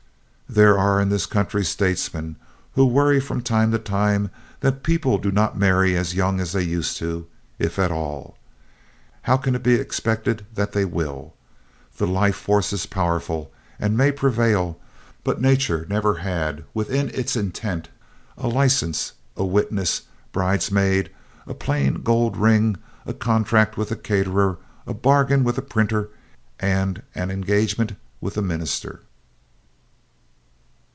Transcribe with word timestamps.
There 0.49 0.77
are 0.77 0.99
in 0.99 1.07
this 1.07 1.25
country 1.27 1.63
statesmen 1.63 2.35
who 2.75 2.85
worry 2.85 3.21
from 3.21 3.41
time 3.41 3.71
to 3.71 3.79
time 3.79 4.29
that 4.59 4.83
people 4.83 5.17
do 5.17 5.31
not 5.31 5.57
marry 5.57 5.95
as 5.95 6.13
young 6.13 6.41
as 6.41 6.51
they 6.51 6.61
used 6.63 6.97
to, 6.97 7.25
if 7.57 7.79
at 7.79 7.89
all. 7.89 8.37
How 9.21 9.37
can 9.37 9.55
it 9.55 9.63
be 9.63 9.75
expected 9.75 10.45
that 10.55 10.73
they 10.73 10.83
will? 10.83 11.33
The 11.99 12.05
life 12.05 12.35
force 12.35 12.73
is 12.73 12.85
powerful 12.85 13.49
and 13.79 13.95
may 13.95 14.11
prevail, 14.11 14.77
but 15.23 15.39
nature 15.39 15.85
never 15.87 16.15
had 16.15 16.65
within 16.73 17.09
its 17.13 17.37
intent 17.37 17.87
a 18.37 18.49
license, 18.49 19.13
witnesses, 19.37 20.01
bridesmaids, 20.33 21.07
a 21.47 21.53
plain 21.53 22.01
gold 22.03 22.35
ring, 22.35 22.75
a 23.05 23.13
contract 23.13 23.77
with 23.77 23.87
the 23.87 23.95
caterer, 23.95 24.57
a 24.85 24.93
bargain 24.93 25.45
with 25.45 25.55
the 25.55 25.61
printer 25.61 26.09
and 26.59 27.03
an 27.15 27.31
engagement 27.31 27.93
with 28.19 28.33
the 28.33 28.41
minister. 28.41 28.99